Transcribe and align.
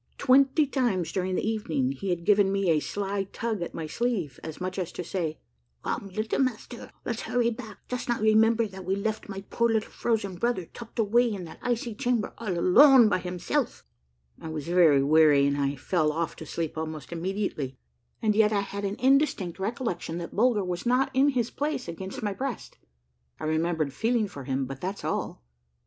Twenty 0.17 0.65
times 0.65 1.11
during 1.11 1.35
the 1.35 1.47
evening 1.47 1.91
he 1.91 2.09
had 2.09 2.25
given 2.25 2.51
me 2.51 2.71
a 2.71 2.79
sly 2.79 3.25
tug 3.25 3.61
at 3.61 3.75
my 3.75 3.85
sleeve 3.85 4.39
as 4.43 4.59
much 4.59 4.79
as 4.79 4.91
to 4.93 5.03
say, 5.03 5.37
—"Come, 5.83 6.09
little 6.09 6.39
master, 6.39 6.91
let's 7.05 7.21
hurry 7.21 7.51
back; 7.51 7.87
dost 7.87 8.09
not 8.09 8.19
remember 8.19 8.65
that 8.65 8.83
we 8.83 8.95
left* 8.95 9.29
my 9.29 9.41
poor 9.51 9.69
little 9.69 9.91
frozen 9.91 10.37
brother 10.37 10.65
tucked 10.65 10.97
away 10.97 11.31
in 11.31 11.43
that 11.43 11.59
icy 11.61 11.93
chamber 11.93 12.33
all 12.39 12.57
alone 12.57 13.09
by 13.09 13.19
himself?" 13.19 13.85
I 14.41 14.47
was 14.49 14.65
very 14.67 15.03
weary 15.03 15.45
and 15.45 15.55
I 15.55 15.75
fell 15.75 16.11
olf 16.11 16.35
to 16.37 16.47
sleep 16.47 16.79
almost 16.79 17.11
immediately, 17.11 17.77
and 18.23 18.33
yet 18.35 18.51
I 18.51 18.61
had 18.61 18.83
an 18.85 18.95
indistinct 18.95 19.59
rec 19.59 19.75
BULGER 19.75 19.85
SHOWS 19.85 19.85
THE 19.85 19.85
BARON 19.85 19.85
SOMETHING 19.85 19.85
WONDERFUL. 19.85 19.85
A 19.85 19.85
MARVELLOUS 19.85 19.85
UNDERGROUND 19.85 19.85
JOURNEY 19.85 19.85
181 19.85 19.85
ollection 19.85 20.17
that 20.17 20.35
Bulger 20.35 20.65
was 20.65 20.85
not 20.87 21.11
in 21.13 21.29
his 21.29 21.51
place 21.51 21.87
against 21.87 22.23
my 22.23 22.33
breast. 22.33 22.77
I 23.39 23.43
remembered 23.43 23.93
feeling 23.93 24.27
for 24.27 24.45
him, 24.45 24.65
but 24.65 24.81
that's 24.81 25.05
all. 25.05 25.43